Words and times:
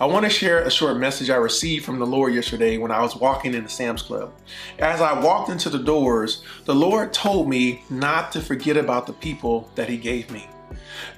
I 0.00 0.06
want 0.06 0.24
to 0.24 0.30
share 0.30 0.62
a 0.62 0.70
short 0.70 0.96
message 0.96 1.28
I 1.28 1.36
received 1.36 1.84
from 1.84 1.98
the 1.98 2.06
Lord 2.06 2.32
yesterday 2.32 2.78
when 2.78 2.90
I 2.90 3.02
was 3.02 3.14
walking 3.14 3.52
in 3.52 3.64
the 3.64 3.68
Sam's 3.68 4.00
Club. 4.00 4.32
As 4.78 5.02
I 5.02 5.20
walked 5.20 5.50
into 5.50 5.68
the 5.68 5.78
doors, 5.78 6.42
the 6.64 6.74
Lord 6.74 7.12
told 7.12 7.50
me 7.50 7.84
not 7.90 8.32
to 8.32 8.40
forget 8.40 8.78
about 8.78 9.06
the 9.06 9.12
people 9.12 9.70
that 9.74 9.90
He 9.90 9.98
gave 9.98 10.30
me. 10.30 10.48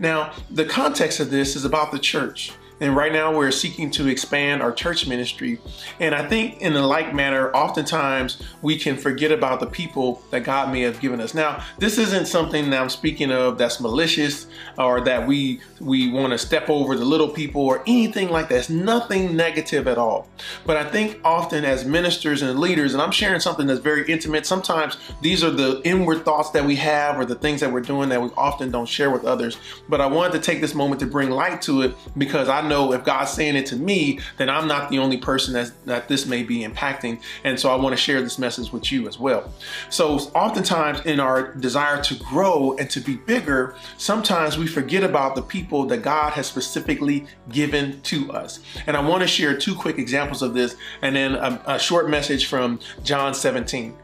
Now, 0.00 0.32
the 0.50 0.64
context 0.64 1.20
of 1.20 1.30
this 1.30 1.54
is 1.54 1.64
about 1.64 1.92
the 1.92 1.98
church. 2.00 2.54
And 2.80 2.96
right 2.96 3.12
now 3.12 3.36
we're 3.36 3.52
seeking 3.52 3.90
to 3.92 4.08
expand 4.08 4.62
our 4.62 4.72
church 4.72 5.06
ministry. 5.06 5.60
And 6.00 6.14
I 6.14 6.26
think 6.28 6.60
in 6.60 6.74
a 6.74 6.86
like 6.86 7.14
manner, 7.14 7.52
oftentimes 7.52 8.42
we 8.60 8.76
can 8.76 8.96
forget 8.96 9.30
about 9.30 9.60
the 9.60 9.66
people 9.66 10.22
that 10.30 10.44
God 10.44 10.72
may 10.72 10.80
have 10.82 11.00
given 11.00 11.20
us. 11.20 11.34
Now, 11.34 11.64
this 11.78 11.98
isn't 11.98 12.26
something 12.26 12.70
that 12.70 12.80
I'm 12.80 12.88
speaking 12.88 13.30
of 13.30 13.58
that's 13.58 13.80
malicious 13.80 14.46
or 14.78 15.00
that 15.02 15.26
we 15.26 15.60
we 15.80 16.10
want 16.10 16.32
to 16.32 16.38
step 16.38 16.70
over 16.70 16.96
the 16.96 17.04
little 17.04 17.28
people 17.28 17.62
or 17.62 17.82
anything 17.86 18.30
like 18.30 18.48
that. 18.48 18.58
It's 18.58 18.70
nothing 18.70 19.36
negative 19.36 19.86
at 19.86 19.98
all. 19.98 20.28
But 20.64 20.76
I 20.76 20.84
think 20.84 21.20
often 21.24 21.64
as 21.64 21.84
ministers 21.84 22.42
and 22.42 22.58
leaders, 22.58 22.94
and 22.94 23.02
I'm 23.02 23.10
sharing 23.10 23.40
something 23.40 23.66
that's 23.66 23.80
very 23.80 24.10
intimate, 24.10 24.46
sometimes 24.46 24.96
these 25.20 25.44
are 25.44 25.50
the 25.50 25.80
inward 25.84 26.24
thoughts 26.24 26.50
that 26.50 26.64
we 26.64 26.76
have 26.76 27.18
or 27.18 27.24
the 27.24 27.34
things 27.34 27.60
that 27.60 27.72
we're 27.72 27.80
doing 27.80 28.08
that 28.08 28.22
we 28.22 28.30
often 28.36 28.70
don't 28.70 28.88
share 28.88 29.10
with 29.10 29.24
others. 29.24 29.56
But 29.88 30.00
I 30.00 30.06
wanted 30.06 30.32
to 30.32 30.38
take 30.40 30.60
this 30.60 30.74
moment 30.74 31.00
to 31.00 31.06
bring 31.06 31.30
light 31.30 31.62
to 31.62 31.82
it 31.82 31.94
because 32.16 32.48
I 32.48 32.66
know 32.66 32.71
know 32.72 32.92
if 32.92 33.04
God's 33.04 33.30
saying 33.30 33.56
it 33.56 33.66
to 33.66 33.76
me, 33.76 34.18
then 34.38 34.48
I'm 34.48 34.66
not 34.66 34.90
the 34.90 34.98
only 34.98 35.18
person 35.18 35.54
that's, 35.54 35.70
that 35.84 36.08
this 36.08 36.26
may 36.26 36.42
be 36.42 36.60
impacting. 36.60 37.20
And 37.44 37.58
so 37.58 37.70
I 37.70 37.76
want 37.76 37.92
to 37.92 37.96
share 37.96 38.22
this 38.22 38.38
message 38.38 38.72
with 38.72 38.90
you 38.90 39.06
as 39.08 39.18
well. 39.18 39.52
So 39.90 40.18
oftentimes 40.34 41.00
in 41.06 41.20
our 41.20 41.54
desire 41.54 42.02
to 42.02 42.14
grow 42.16 42.76
and 42.78 42.88
to 42.90 43.00
be 43.00 43.16
bigger, 43.16 43.74
sometimes 43.98 44.58
we 44.58 44.66
forget 44.66 45.04
about 45.04 45.34
the 45.34 45.42
people 45.42 45.86
that 45.86 46.02
God 46.02 46.32
has 46.32 46.46
specifically 46.46 47.26
given 47.50 48.00
to 48.02 48.32
us. 48.32 48.60
And 48.86 48.96
I 48.96 49.00
want 49.06 49.22
to 49.22 49.28
share 49.28 49.56
two 49.56 49.74
quick 49.74 49.98
examples 49.98 50.42
of 50.42 50.54
this 50.54 50.76
and 51.02 51.14
then 51.14 51.34
a, 51.34 51.62
a 51.66 51.78
short 51.78 52.08
message 52.08 52.46
from 52.46 52.80
John 53.02 53.34
17. 53.34 53.94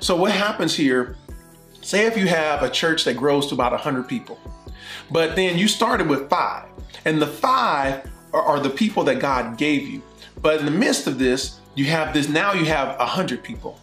So 0.00 0.16
what 0.16 0.32
happens 0.32 0.74
here, 0.74 1.16
say 1.80 2.06
if 2.06 2.16
you 2.16 2.26
have 2.26 2.62
a 2.62 2.70
church 2.70 3.04
that 3.04 3.16
grows 3.16 3.46
to 3.48 3.54
about 3.54 3.72
100 3.72 4.08
people, 4.08 4.38
but 5.10 5.36
then 5.36 5.56
you 5.56 5.68
started 5.68 6.08
with 6.08 6.28
five, 6.28 6.66
and 7.04 7.20
the 7.20 7.26
five 7.26 8.10
are, 8.32 8.60
the 8.60 8.70
people 8.70 9.04
that 9.04 9.20
God 9.20 9.56
gave 9.56 9.88
you. 9.88 10.02
But 10.40 10.60
in 10.60 10.64
the 10.64 10.70
midst 10.70 11.06
of 11.06 11.18
this, 11.18 11.58
you 11.74 11.86
have 11.86 12.14
this, 12.14 12.28
now 12.28 12.52
you 12.52 12.64
have 12.66 12.98
a 13.00 13.06
hundred 13.06 13.42
people. 13.42 13.78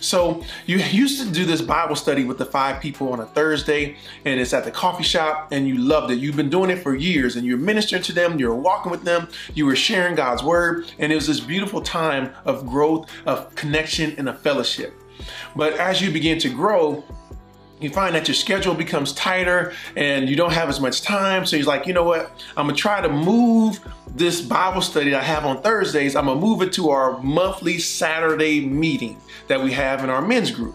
So 0.00 0.44
you 0.66 0.78
used 0.78 1.24
to 1.24 1.32
do 1.32 1.44
this 1.44 1.60
Bible 1.60 1.96
study 1.96 2.24
with 2.24 2.38
the 2.38 2.44
five 2.44 2.80
people 2.80 3.12
on 3.12 3.20
a 3.20 3.26
Thursday 3.26 3.96
and 4.24 4.38
it's 4.38 4.52
at 4.52 4.64
the 4.64 4.70
coffee 4.70 5.02
shop 5.02 5.48
and 5.50 5.66
you 5.66 5.76
loved 5.76 6.12
it. 6.12 6.16
You've 6.16 6.36
been 6.36 6.50
doing 6.50 6.70
it 6.70 6.76
for 6.76 6.94
years 6.94 7.36
and 7.36 7.46
you're 7.46 7.58
ministering 7.58 8.02
to 8.02 8.12
them, 8.12 8.38
you're 8.38 8.54
walking 8.54 8.90
with 8.90 9.02
them, 9.02 9.28
you 9.54 9.66
were 9.66 9.76
sharing 9.76 10.14
God's 10.14 10.42
word 10.42 10.90
and 10.98 11.12
it 11.12 11.14
was 11.14 11.26
this 11.26 11.40
beautiful 11.40 11.80
time 11.80 12.32
of 12.44 12.66
growth, 12.66 13.10
of 13.26 13.54
connection 13.54 14.14
and 14.18 14.28
a 14.28 14.34
fellowship. 14.34 14.94
But 15.56 15.74
as 15.74 16.00
you 16.00 16.12
begin 16.12 16.38
to 16.40 16.48
grow, 16.48 17.04
you 17.80 17.90
find 17.90 18.14
that 18.14 18.28
your 18.28 18.34
schedule 18.34 18.74
becomes 18.74 19.12
tighter 19.12 19.72
and 19.96 20.28
you 20.28 20.36
don't 20.36 20.52
have 20.52 20.68
as 20.68 20.80
much 20.80 21.02
time. 21.02 21.46
So 21.46 21.56
he's 21.56 21.66
like, 21.66 21.86
you 21.86 21.92
know 21.92 22.04
what? 22.04 22.30
I'm 22.56 22.66
gonna 22.66 22.76
try 22.76 23.00
to 23.00 23.08
move 23.08 23.80
this 24.08 24.40
Bible 24.40 24.80
study 24.80 25.14
I 25.14 25.22
have 25.22 25.44
on 25.44 25.62
Thursdays. 25.62 26.16
I'm 26.16 26.26
gonna 26.26 26.40
move 26.40 26.62
it 26.62 26.72
to 26.74 26.90
our 26.90 27.20
monthly 27.22 27.78
Saturday 27.78 28.60
meeting 28.66 29.20
that 29.48 29.62
we 29.62 29.72
have 29.72 30.02
in 30.02 30.10
our 30.10 30.22
men's 30.22 30.50
group. 30.50 30.74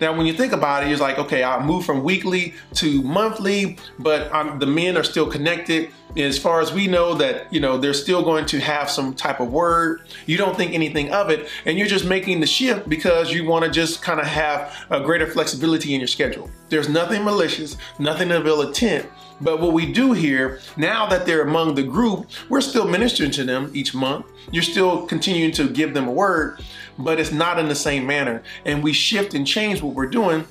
Now, 0.00 0.16
when 0.16 0.26
you 0.26 0.32
think 0.32 0.52
about 0.52 0.82
it, 0.82 0.90
it's 0.90 1.00
like, 1.00 1.18
okay, 1.18 1.42
I 1.44 1.64
move 1.64 1.84
from 1.84 2.02
weekly 2.02 2.54
to 2.74 3.02
monthly, 3.02 3.78
but 3.98 4.32
I'm, 4.34 4.58
the 4.58 4.66
men 4.66 4.96
are 4.96 5.04
still 5.04 5.30
connected. 5.30 5.90
As 6.16 6.38
far 6.38 6.60
as 6.60 6.72
we 6.72 6.86
know 6.86 7.14
that, 7.14 7.52
you 7.52 7.60
know, 7.60 7.78
they're 7.78 7.94
still 7.94 8.22
going 8.22 8.46
to 8.46 8.60
have 8.60 8.90
some 8.90 9.14
type 9.14 9.40
of 9.40 9.52
word. 9.52 10.02
You 10.26 10.36
don't 10.36 10.56
think 10.56 10.74
anything 10.74 11.12
of 11.12 11.30
it, 11.30 11.48
and 11.64 11.78
you're 11.78 11.86
just 11.86 12.04
making 12.04 12.40
the 12.40 12.46
shift 12.46 12.88
because 12.88 13.32
you 13.32 13.44
want 13.44 13.64
to 13.64 13.70
just 13.70 14.02
kind 14.02 14.18
of 14.18 14.26
have 14.26 14.76
a 14.90 15.00
greater 15.00 15.26
flexibility 15.26 15.94
in 15.94 16.00
your 16.00 16.08
schedule. 16.08 16.50
There's 16.70 16.88
nothing 16.88 17.24
malicious, 17.24 17.76
nothing 17.98 18.30
of 18.30 18.46
ill 18.46 18.62
intent, 18.62 19.06
but 19.40 19.60
what 19.60 19.72
we 19.72 19.92
do 19.92 20.12
here, 20.12 20.60
now 20.76 21.06
that 21.06 21.26
they're 21.26 21.42
among 21.42 21.74
the 21.74 21.82
group, 21.82 22.26
we're 22.48 22.60
still 22.60 22.86
ministering 22.86 23.30
to 23.32 23.44
them 23.44 23.70
each 23.74 23.94
month. 23.94 24.26
You're 24.50 24.62
still 24.62 25.06
continuing 25.06 25.52
to 25.52 25.68
give 25.68 25.92
them 25.92 26.08
a 26.08 26.12
word, 26.12 26.60
but 26.98 27.20
it's 27.20 27.32
not 27.32 27.58
in 27.58 27.68
the 27.68 27.74
same 27.74 28.06
manner. 28.06 28.42
And 28.64 28.82
we 28.82 28.92
shift 28.92 29.34
and 29.34 29.46
change 29.46 29.82
what 29.82 29.94
we're 29.94 30.06
doing 30.06 30.46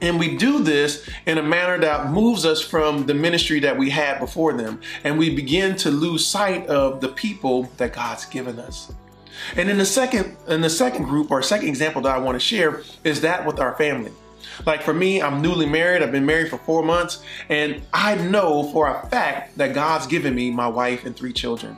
and 0.00 0.18
we 0.18 0.36
do 0.36 0.62
this 0.62 1.08
in 1.26 1.38
a 1.38 1.42
manner 1.42 1.78
that 1.78 2.10
moves 2.10 2.44
us 2.44 2.60
from 2.60 3.06
the 3.06 3.14
ministry 3.14 3.60
that 3.60 3.76
we 3.76 3.90
had 3.90 4.20
before 4.20 4.52
them. 4.52 4.80
And 5.04 5.18
we 5.18 5.34
begin 5.34 5.76
to 5.78 5.90
lose 5.90 6.24
sight 6.24 6.66
of 6.66 7.00
the 7.00 7.08
people 7.08 7.64
that 7.78 7.92
God's 7.92 8.24
given 8.24 8.58
us. 8.58 8.92
And 9.56 9.68
in 9.68 9.78
the 9.78 9.84
second, 9.84 10.36
in 10.48 10.60
the 10.60 10.70
second 10.70 11.04
group 11.04 11.30
or 11.30 11.42
second 11.42 11.68
example 11.68 12.02
that 12.02 12.14
I 12.14 12.18
want 12.18 12.36
to 12.36 12.40
share 12.40 12.82
is 13.04 13.20
that 13.22 13.46
with 13.46 13.60
our 13.60 13.74
family. 13.76 14.12
Like 14.66 14.82
for 14.82 14.94
me, 14.94 15.22
I'm 15.22 15.40
newly 15.42 15.66
married. 15.66 16.02
I've 16.02 16.12
been 16.12 16.26
married 16.26 16.50
for 16.50 16.58
four 16.58 16.82
months, 16.82 17.22
and 17.48 17.82
I 17.92 18.16
know 18.16 18.70
for 18.72 18.88
a 18.88 19.06
fact 19.08 19.56
that 19.58 19.74
God's 19.74 20.06
given 20.06 20.34
me 20.34 20.50
my 20.50 20.68
wife 20.68 21.04
and 21.04 21.16
three 21.16 21.32
children. 21.32 21.76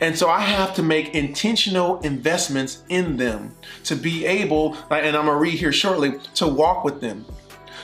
And 0.00 0.16
so 0.16 0.28
I 0.28 0.40
have 0.40 0.74
to 0.76 0.82
make 0.82 1.14
intentional 1.14 2.00
investments 2.00 2.82
in 2.88 3.16
them 3.16 3.54
to 3.84 3.96
be 3.96 4.24
able, 4.24 4.76
and 4.90 5.16
I'm 5.16 5.26
gonna 5.26 5.36
read 5.36 5.58
here 5.58 5.72
shortly, 5.72 6.14
to 6.34 6.46
walk 6.46 6.84
with 6.84 7.00
them, 7.00 7.24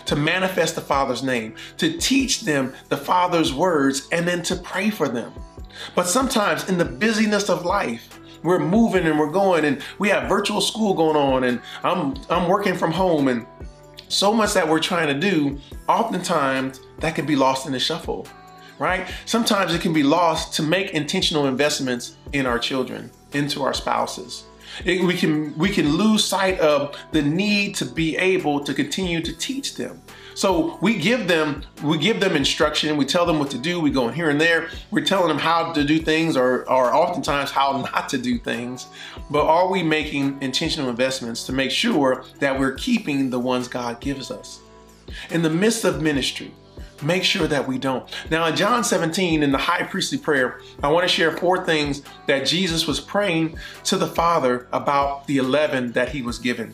to 0.07 0.17
manifest 0.17 0.75
the 0.75 0.81
Father's 0.81 1.23
name, 1.23 1.55
to 1.79 1.99
teach 1.99 2.43
them 2.43 2.75
the 2.89 2.97
Father's 2.97 3.53
words, 3.53 4.09
and 4.13 4.27
then 4.27 4.43
to 4.45 4.57
pray 4.57 4.91
for 4.91 5.09
them. 5.09 5.33
But 5.95 6.07
sometimes 6.07 6.69
in 6.69 6.79
the 6.79 6.85
busyness 6.85 7.49
of 7.49 7.65
life, 7.65 8.21
we're 8.43 8.59
moving 8.59 9.07
and 9.07 9.19
we're 9.19 9.31
going 9.31 9.65
and 9.65 9.83
we 9.99 10.09
have 10.09 10.29
virtual 10.29 10.61
school 10.61 10.95
going 10.95 11.17
on 11.17 11.45
and 11.45 11.61
I'm 11.85 12.17
I'm 12.29 12.49
working 12.49 12.75
from 12.75 12.91
home 12.91 13.29
and 13.29 13.47
so 14.13 14.33
much 14.33 14.53
that 14.53 14.69
we're 14.69 14.81
trying 14.81 15.09
to 15.09 15.19
do, 15.19 15.59
oftentimes 15.89 16.81
that 16.99 17.15
can 17.15 17.25
be 17.25 17.35
lost 17.35 17.67
in 17.67 17.73
the 17.73 17.79
shuffle, 17.79 18.27
right? 18.79 19.09
Sometimes 19.25 19.75
it 19.75 19.81
can 19.81 19.93
be 19.93 20.03
lost 20.03 20.55
to 20.55 20.63
make 20.63 20.91
intentional 20.91 21.47
investments 21.47 22.17
in 22.33 22.47
our 22.47 22.59
children, 22.59 23.11
into 23.33 23.63
our 23.63 23.73
spouses. 23.73 24.45
It, 24.85 25.03
we 25.05 25.17
can 25.17 25.57
we 25.59 25.69
can 25.69 25.97
lose 25.97 26.25
sight 26.25 26.59
of 26.61 26.97
the 27.13 27.23
need 27.23 27.75
to 27.77 27.85
be 27.85 28.17
able 28.17 28.65
to 28.65 28.73
continue 28.73 29.21
to 29.21 29.37
teach 29.37 29.77
them. 29.77 30.01
So 30.35 30.79
we 30.81 30.99
give 30.99 31.29
them 31.29 31.63
we 31.83 31.99
give 31.99 32.21
them 32.21 32.37
instruction. 32.37 32.97
We 32.97 33.05
tell 33.05 33.27
them 33.27 33.39
what 33.39 33.51
to 33.51 33.59
do. 33.59 33.81
We 33.81 33.91
go 33.91 34.09
in 34.09 34.15
here 34.15 34.31
and 34.31 34.41
there. 34.41 34.69
We're 34.91 35.05
telling 35.05 35.29
them 35.29 35.39
how 35.39 35.73
to 35.73 35.85
do 35.85 35.99
things, 35.99 36.37
or 36.37 36.69
or 36.71 36.95
oftentimes 36.95 37.51
how 37.51 37.73
not 37.93 38.09
to 38.11 38.19
do 38.19 38.39
things. 38.39 38.87
But 39.31 39.47
are 39.47 39.69
we 39.69 39.83
making 39.83 40.39
intentional 40.41 40.91
investments 40.91 41.45
to 41.47 41.53
make 41.53 41.71
sure 41.71 42.25
that 42.41 42.59
we're 42.59 42.75
keeping 42.75 43.31
the 43.31 43.39
ones 43.39 43.69
God 43.69 44.01
gives 44.01 44.31
us 44.31 44.61
in 45.31 45.43
the 45.43 45.51
midst 45.51 45.85
of 45.85 46.03
ministry? 46.03 46.53
make 47.03 47.25
sure 47.25 47.47
that 47.47 47.67
we 47.67 47.79
don't. 47.79 48.09
Now, 48.31 48.47
in 48.47 48.57
John 48.57 48.85
17, 48.85 49.43
in 49.43 49.53
the 49.53 49.59
high 49.59 49.83
priestly 49.83 50.19
prayer, 50.19 50.61
I 50.83 50.89
want 50.91 51.03
to 51.03 51.13
share 51.13 51.37
four 51.37 51.65
things 51.65 52.03
that 52.27 52.47
Jesus 52.47 52.87
was 52.87 53.01
praying 53.01 53.59
to 53.85 53.97
the 53.97 54.07
Father 54.07 54.69
about 54.73 55.27
the 55.27 55.39
11 55.39 55.93
that 55.93 56.11
he 56.11 56.23
was 56.23 56.39
given. 56.39 56.73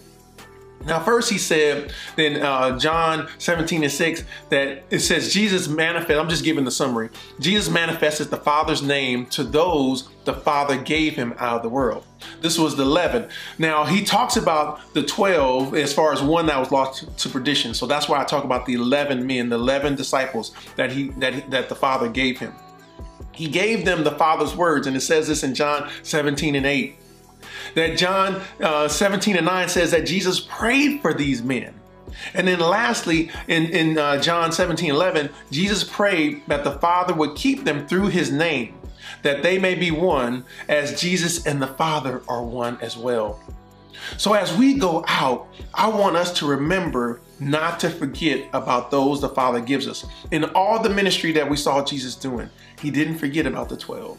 Now, 0.89 1.01
first 1.01 1.31
he 1.31 1.37
said 1.37 1.93
in 2.17 2.41
uh, 2.41 2.79
John 2.79 3.29
17 3.37 3.83
and 3.83 3.93
6 3.93 4.25
that 4.49 4.85
it 4.89 5.01
says 5.01 5.35
Jesus 5.35 5.69
manifest, 5.69 6.19
I'm 6.19 6.31
just 6.31 6.45
giving 6.45 6.65
the 6.65 6.71
summary. 6.71 7.11
Jesus 7.41 7.69
manifested 7.69 8.31
the 8.31 8.39
Father's 8.39 8.83
name 8.83 9.27
to 9.27 9.45
those 9.45 10.09
the 10.25 10.33
Father 10.33 10.79
gave 10.79 11.15
him 11.15 11.35
out 11.39 11.57
of 11.57 11.63
the 11.63 11.69
world. 11.69 12.05
This 12.41 12.59
was 12.59 12.75
the 12.75 12.85
11. 12.85 13.29
Now, 13.59 13.85
he 13.85 14.03
talks 14.03 14.37
about 14.37 14.95
the 14.95 15.03
12 15.03 15.75
as 15.75 15.93
far 15.93 16.13
as 16.13 16.23
one 16.23 16.47
that 16.47 16.59
was 16.59 16.73
lost 16.73 17.19
to 17.19 17.29
perdition. 17.29 17.75
So 17.75 17.87
that's 17.87 18.09
why 18.09 18.21
I 18.21 18.25
talk 18.25 18.45
about 18.45 18.65
the 18.65 18.75
11 18.75 19.27
men, 19.27 19.51
the 19.51 19.57
11 19.57 19.95
disciples 19.95 20.53
that 20.77 20.91
he 20.91 21.09
that, 21.19 21.51
that 21.51 21.69
the 21.69 21.75
Father 21.75 22.09
gave 22.09 22.39
him. 22.39 22.55
He 23.33 23.47
gave 23.47 23.85
them 23.85 24.05
the 24.05 24.13
Father's 24.13 24.57
words, 24.57 24.87
and 24.87 24.97
it 24.97 25.01
says 25.01 25.29
this 25.29 25.45
in 25.45 25.55
John 25.55 25.91
17 26.03 26.55
and 26.55 26.67
8 26.67 26.97
that 27.75 27.99
John 27.99 28.41
uh, 28.61 28.89
17 28.89 29.37
and 29.37 29.47
9 29.47 29.69
says 29.69 29.91
that 29.91 30.07
Jesus 30.07 30.41
prayed 30.41 31.01
for 31.01 31.15
these 31.15 31.43
men. 31.43 31.75
And 32.35 32.49
then 32.49 32.61
lastly, 32.61 33.31
in, 33.47 33.67
in 33.67 33.99
uh, 33.99 34.21
John 34.21 34.53
17, 34.53 34.91
11, 34.91 35.31
Jesus 35.51 35.85
prayed 35.85 36.43
that 36.49 36.65
the 36.65 36.73
Father 36.73 37.15
would 37.15 37.37
keep 37.37 37.65
them 37.65 37.87
through 37.87 38.09
his 38.09 38.31
name, 38.33 38.75
that 39.23 39.43
they 39.43 39.59
may 39.59 39.75
be 39.75 39.91
one 39.91 40.45
as 40.69 41.01
Jesus 41.01 41.47
and 41.47 41.63
the 41.63 41.67
Father 41.69 42.23
are 42.29 42.43
one 42.43 42.79
as 42.81 42.97
well. 42.97 43.41
So 44.17 44.35
as 44.35 44.57
we 44.57 44.75
go 44.75 45.05
out, 45.07 45.49
I 45.75 45.89
want 45.89 46.17
us 46.17 46.33
to 46.39 46.47
remember 46.47 47.21
not 47.41 47.79
to 47.81 47.91
forget 47.91 48.49
about 48.53 48.91
those 48.91 49.21
the 49.21 49.29
Father 49.29 49.61
gives 49.61 49.87
us. 49.87 50.07
In 50.31 50.45
all 50.45 50.83
the 50.83 50.91
ministry 50.91 51.33
that 51.33 51.49
we 51.49 51.57
saw 51.57 51.85
Jesus 51.85 52.15
doing, 52.15 52.49
he 52.81 52.91
didn't 52.91 53.19
forget 53.19 53.47
about 53.47 53.69
the 53.69 53.77
12. 53.77 54.19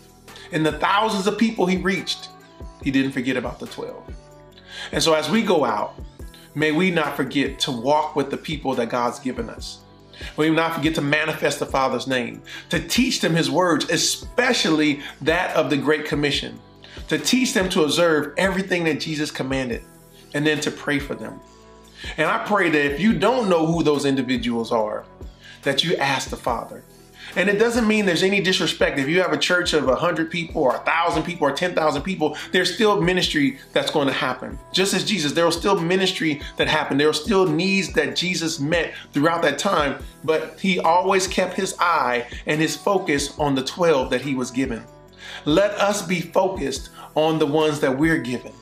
In 0.51 0.63
the 0.63 0.73
thousands 0.73 1.27
of 1.27 1.37
people 1.37 1.65
he 1.65 1.77
reached, 1.77 2.29
he 2.83 2.91
didn't 2.91 3.11
forget 3.11 3.37
about 3.37 3.59
the 3.59 3.67
12. 3.67 4.13
And 4.91 5.03
so 5.03 5.13
as 5.13 5.29
we 5.29 5.41
go 5.41 5.65
out, 5.65 5.95
may 6.55 6.71
we 6.71 6.91
not 6.91 7.15
forget 7.15 7.59
to 7.59 7.71
walk 7.71 8.15
with 8.15 8.31
the 8.31 8.37
people 8.37 8.73
that 8.75 8.89
God's 8.89 9.19
given 9.19 9.49
us. 9.49 9.79
May 10.37 10.49
We 10.49 10.55
not 10.55 10.75
forget 10.75 10.95
to 10.95 11.01
manifest 11.01 11.59
the 11.59 11.65
Father's 11.65 12.07
name, 12.07 12.41
to 12.69 12.79
teach 12.79 13.21
them 13.21 13.35
His 13.35 13.49
words, 13.49 13.89
especially 13.89 15.01
that 15.21 15.55
of 15.55 15.69
the 15.69 15.77
Great 15.77 16.05
Commission, 16.05 16.59
to 17.07 17.17
teach 17.17 17.53
them 17.53 17.69
to 17.69 17.83
observe 17.83 18.33
everything 18.37 18.83
that 18.85 18.99
Jesus 18.99 19.31
commanded, 19.31 19.83
and 20.33 20.45
then 20.45 20.59
to 20.61 20.71
pray 20.71 20.99
for 20.99 21.15
them. 21.15 21.39
And 22.17 22.27
I 22.27 22.45
pray 22.45 22.69
that 22.69 22.85
if 22.93 22.99
you 22.99 23.17
don't 23.17 23.49
know 23.49 23.65
who 23.65 23.83
those 23.83 24.05
individuals 24.05 24.71
are, 24.71 25.05
that 25.63 25.83
you 25.83 25.95
ask 25.97 26.29
the 26.29 26.37
Father. 26.37 26.83
And 27.35 27.49
it 27.49 27.59
doesn't 27.59 27.87
mean 27.87 28.05
there's 28.05 28.23
any 28.23 28.41
disrespect. 28.41 28.97
If 28.97 29.07
you 29.07 29.21
have 29.21 29.33
a 29.33 29.37
church 29.37 29.73
of 29.73 29.85
100 29.85 30.31
people 30.31 30.61
or 30.61 30.71
1,000 30.71 31.23
people 31.23 31.47
or 31.47 31.51
10,000 31.51 32.01
people, 32.01 32.37
there's 32.51 32.73
still 32.73 33.01
ministry 33.01 33.59
that's 33.73 33.91
going 33.91 34.07
to 34.07 34.13
happen. 34.13 34.57
Just 34.71 34.93
as 34.93 35.03
Jesus, 35.03 35.33
there 35.33 35.45
was 35.45 35.55
still 35.55 35.79
ministry 35.79 36.41
that 36.57 36.67
happened. 36.67 36.99
There 36.99 37.07
were 37.07 37.13
still 37.13 37.47
needs 37.47 37.93
that 37.93 38.15
Jesus 38.15 38.59
met 38.59 38.93
throughout 39.13 39.41
that 39.43 39.59
time, 39.59 40.03
but 40.23 40.59
he 40.59 40.79
always 40.79 41.27
kept 41.27 41.53
his 41.55 41.75
eye 41.79 42.27
and 42.45 42.59
his 42.59 42.75
focus 42.75 43.37
on 43.39 43.55
the 43.55 43.63
12 43.63 44.09
that 44.09 44.21
he 44.21 44.35
was 44.35 44.51
given. 44.51 44.83
Let 45.45 45.71
us 45.71 46.01
be 46.01 46.21
focused 46.21 46.89
on 47.15 47.39
the 47.39 47.45
ones 47.45 47.79
that 47.79 47.97
we're 47.97 48.17
given. 48.17 48.53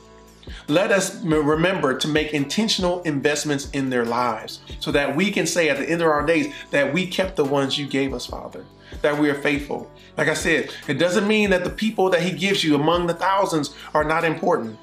Let 0.68 0.90
us 0.90 1.22
remember 1.22 1.96
to 1.98 2.08
make 2.08 2.32
intentional 2.32 3.02
investments 3.02 3.70
in 3.70 3.90
their 3.90 4.04
lives 4.04 4.60
so 4.80 4.92
that 4.92 5.14
we 5.14 5.30
can 5.30 5.46
say 5.46 5.68
at 5.68 5.78
the 5.78 5.88
end 5.88 6.02
of 6.02 6.08
our 6.08 6.24
days 6.24 6.52
that 6.70 6.92
we 6.92 7.06
kept 7.06 7.36
the 7.36 7.44
ones 7.44 7.78
you 7.78 7.86
gave 7.86 8.14
us, 8.14 8.26
Father, 8.26 8.64
that 9.02 9.18
we 9.18 9.30
are 9.30 9.34
faithful. 9.34 9.90
Like 10.16 10.28
I 10.28 10.34
said, 10.34 10.70
it 10.88 10.94
doesn't 10.94 11.28
mean 11.28 11.50
that 11.50 11.64
the 11.64 11.70
people 11.70 12.10
that 12.10 12.22
He 12.22 12.32
gives 12.32 12.64
you 12.64 12.74
among 12.74 13.06
the 13.06 13.14
thousands 13.14 13.74
are 13.94 14.04
not 14.04 14.24
important. 14.24 14.78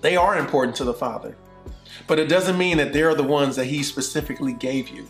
They 0.00 0.16
are 0.16 0.38
important 0.38 0.76
to 0.76 0.84
the 0.84 0.94
Father. 0.94 1.36
But 2.06 2.18
it 2.18 2.28
doesn't 2.28 2.58
mean 2.58 2.76
that 2.78 2.92
they're 2.92 3.14
the 3.14 3.22
ones 3.22 3.56
that 3.56 3.66
He 3.66 3.82
specifically 3.82 4.52
gave 4.52 4.88
you. 4.88 5.06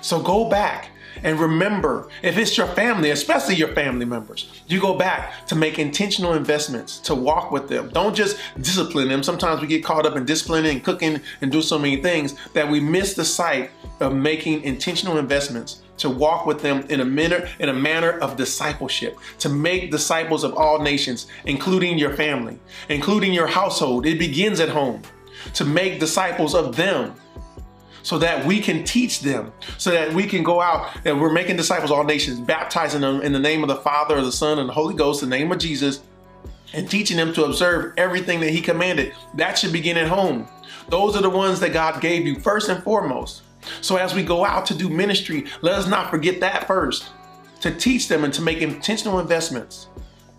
So 0.00 0.20
go 0.20 0.48
back 0.48 0.90
and 1.22 1.38
remember, 1.38 2.08
if 2.22 2.38
it's 2.38 2.56
your 2.56 2.66
family, 2.68 3.10
especially 3.10 3.56
your 3.56 3.74
family 3.74 4.06
members, 4.06 4.62
you 4.68 4.80
go 4.80 4.94
back 4.96 5.46
to 5.46 5.54
make 5.54 5.78
intentional 5.78 6.34
investments, 6.34 6.98
to 7.00 7.14
walk 7.14 7.50
with 7.50 7.68
them. 7.68 7.90
Don't 7.90 8.14
just 8.14 8.38
discipline 8.60 9.08
them. 9.08 9.22
Sometimes 9.22 9.60
we 9.60 9.66
get 9.66 9.84
caught 9.84 10.06
up 10.06 10.16
in 10.16 10.24
disciplining 10.24 10.76
and 10.76 10.84
cooking 10.84 11.20
and 11.40 11.52
do 11.52 11.62
so 11.62 11.78
many 11.78 11.96
things 11.96 12.34
that 12.54 12.68
we 12.68 12.80
miss 12.80 13.14
the 13.14 13.24
sight 13.24 13.70
of 14.00 14.14
making 14.14 14.62
intentional 14.62 15.18
investments 15.18 15.82
to 15.98 16.08
walk 16.08 16.46
with 16.46 16.62
them 16.62 16.84
in 16.88 17.00
a 17.00 17.04
manner 17.04 17.46
in 17.58 17.68
a 17.68 17.74
manner 17.74 18.12
of 18.20 18.34
discipleship 18.36 19.18
to 19.38 19.50
make 19.50 19.90
disciples 19.90 20.44
of 20.44 20.54
all 20.54 20.78
nations 20.78 21.26
including 21.44 21.98
your 21.98 22.14
family 22.14 22.58
including 22.88 23.34
your 23.34 23.46
household 23.46 24.06
it 24.06 24.18
begins 24.18 24.60
at 24.60 24.70
home 24.70 25.02
to 25.52 25.62
make 25.62 26.00
disciples 26.00 26.54
of 26.54 26.74
them 26.74 27.14
so 28.02 28.18
that 28.18 28.44
we 28.46 28.60
can 28.60 28.84
teach 28.84 29.20
them, 29.20 29.52
so 29.78 29.90
that 29.90 30.12
we 30.12 30.26
can 30.26 30.42
go 30.42 30.60
out 30.60 30.90
and 31.04 31.20
we're 31.20 31.32
making 31.32 31.56
disciples 31.56 31.90
all 31.90 32.04
nations, 32.04 32.40
baptizing 32.40 33.00
them 33.00 33.20
in 33.22 33.32
the 33.32 33.38
name 33.38 33.62
of 33.62 33.68
the 33.68 33.76
Father, 33.76 34.20
the 34.20 34.32
Son, 34.32 34.58
and 34.58 34.68
the 34.68 34.72
Holy 34.72 34.94
Ghost, 34.94 35.22
in 35.22 35.30
the 35.30 35.36
name 35.36 35.52
of 35.52 35.58
Jesus, 35.58 36.00
and 36.72 36.90
teaching 36.90 37.16
them 37.16 37.32
to 37.34 37.44
observe 37.44 37.94
everything 37.96 38.40
that 38.40 38.50
He 38.50 38.60
commanded. 38.60 39.14
That 39.34 39.58
should 39.58 39.72
begin 39.72 39.96
at 39.96 40.08
home. 40.08 40.48
Those 40.88 41.16
are 41.16 41.22
the 41.22 41.30
ones 41.30 41.60
that 41.60 41.72
God 41.72 42.00
gave 42.00 42.26
you 42.26 42.40
first 42.40 42.68
and 42.68 42.82
foremost. 42.82 43.42
So 43.80 43.96
as 43.96 44.14
we 44.14 44.22
go 44.22 44.44
out 44.44 44.66
to 44.66 44.74
do 44.74 44.88
ministry, 44.88 45.46
let 45.62 45.74
us 45.74 45.86
not 45.86 46.10
forget 46.10 46.40
that 46.40 46.66
first, 46.66 47.10
to 47.60 47.70
teach 47.70 48.08
them 48.08 48.24
and 48.24 48.32
to 48.34 48.42
make 48.42 48.62
intentional 48.62 49.20
investments 49.20 49.88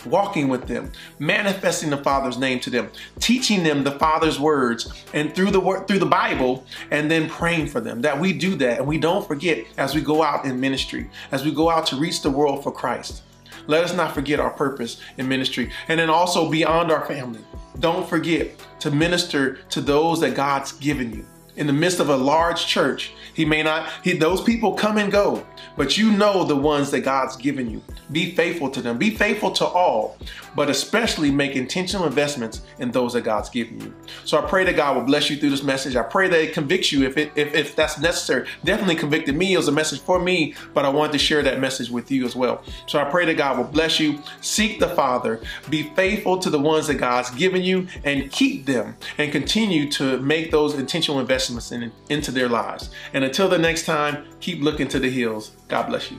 walking 0.05 0.47
with 0.47 0.67
them, 0.67 0.91
manifesting 1.19 1.89
the 1.89 1.97
Father's 1.97 2.37
name 2.37 2.59
to 2.61 2.69
them, 2.69 2.89
teaching 3.19 3.63
them 3.63 3.83
the 3.83 3.91
Father's 3.91 4.39
words 4.39 4.91
and 5.13 5.33
through 5.35 5.51
the 5.51 5.59
word 5.59 5.87
through 5.87 5.99
the 5.99 6.05
Bible 6.05 6.65
and 6.91 7.09
then 7.09 7.29
praying 7.29 7.67
for 7.67 7.81
them. 7.81 8.01
That 8.01 8.19
we 8.19 8.33
do 8.33 8.55
that 8.55 8.79
and 8.79 8.87
we 8.87 8.97
don't 8.97 9.27
forget 9.27 9.65
as 9.77 9.95
we 9.95 10.01
go 10.01 10.23
out 10.23 10.45
in 10.45 10.59
ministry, 10.59 11.09
as 11.31 11.45
we 11.45 11.51
go 11.51 11.69
out 11.69 11.85
to 11.87 11.95
reach 11.95 12.21
the 12.21 12.31
world 12.31 12.63
for 12.63 12.71
Christ. 12.71 13.23
Let 13.67 13.83
us 13.83 13.93
not 13.93 14.13
forget 14.13 14.39
our 14.39 14.49
purpose 14.49 14.99
in 15.17 15.27
ministry. 15.27 15.71
And 15.87 15.99
then 15.99 16.09
also 16.09 16.49
beyond 16.49 16.91
our 16.91 17.05
family, 17.05 17.41
don't 17.79 18.07
forget 18.07 18.51
to 18.79 18.91
minister 18.91 19.55
to 19.69 19.81
those 19.81 20.19
that 20.21 20.35
God's 20.35 20.71
given 20.73 21.13
you 21.13 21.25
in 21.55 21.67
the 21.67 21.73
midst 21.73 21.99
of 21.99 22.09
a 22.09 22.15
large 22.15 22.65
church. 22.65 23.11
He 23.33 23.45
may 23.45 23.63
not, 23.63 23.89
he, 24.03 24.13
those 24.13 24.41
people 24.41 24.73
come 24.73 24.97
and 24.97 25.11
go, 25.11 25.45
but 25.77 25.97
you 25.97 26.11
know 26.11 26.43
the 26.43 26.55
ones 26.55 26.91
that 26.91 27.01
God's 27.01 27.35
given 27.37 27.69
you. 27.69 27.81
Be 28.11 28.35
faithful 28.35 28.69
to 28.71 28.81
them. 28.81 28.97
Be 28.97 29.09
faithful 29.09 29.51
to 29.51 29.65
all, 29.65 30.17
but 30.53 30.69
especially 30.69 31.31
make 31.31 31.55
intentional 31.55 32.05
investments 32.05 32.61
in 32.79 32.91
those 32.91 33.13
that 33.13 33.21
God's 33.21 33.49
given 33.49 33.79
you. 33.79 33.93
So 34.25 34.37
I 34.37 34.41
pray 34.41 34.65
that 34.65 34.75
God 34.75 34.97
will 34.97 35.03
bless 35.03 35.29
you 35.29 35.37
through 35.37 35.51
this 35.51 35.63
message. 35.63 35.95
I 35.95 36.03
pray 36.03 36.27
that 36.27 36.41
it 36.41 36.53
convicts 36.53 36.91
you 36.91 37.05
if, 37.05 37.17
it, 37.17 37.31
if, 37.35 37.53
if 37.55 37.75
that's 37.75 37.99
necessary. 37.99 38.47
Definitely 38.65 38.95
convicted 38.95 39.35
me. 39.35 39.53
It 39.53 39.57
was 39.57 39.69
a 39.69 39.71
message 39.71 40.01
for 40.01 40.19
me, 40.19 40.55
but 40.73 40.83
I 40.83 40.89
wanted 40.89 41.13
to 41.13 41.19
share 41.19 41.41
that 41.43 41.61
message 41.61 41.89
with 41.89 42.11
you 42.11 42.25
as 42.25 42.35
well. 42.35 42.63
So 42.85 42.99
I 42.99 43.05
pray 43.05 43.25
that 43.25 43.37
God 43.37 43.57
will 43.57 43.63
bless 43.63 43.97
you. 43.97 44.19
Seek 44.41 44.79
the 44.79 44.89
Father. 44.89 45.39
Be 45.69 45.83
faithful 45.95 46.37
to 46.39 46.49
the 46.49 46.59
ones 46.59 46.87
that 46.87 46.95
God's 46.95 47.29
given 47.31 47.61
you 47.61 47.87
and 48.03 48.29
keep 48.29 48.65
them 48.65 48.97
and 49.17 49.31
continue 49.31 49.89
to 49.93 50.19
make 50.19 50.51
those 50.51 50.75
intentional 50.75 51.19
investments 51.49 51.71
in, 51.71 51.91
into 52.09 52.31
their 52.31 52.49
lives. 52.49 52.91
And 53.13 53.23
until 53.23 53.49
the 53.49 53.57
next 53.57 53.85
time, 53.85 54.25
keep 54.39 54.61
looking 54.61 54.87
to 54.89 54.99
the 54.99 55.09
hills. 55.09 55.51
God 55.67 55.87
bless 55.87 56.11
you. 56.11 56.17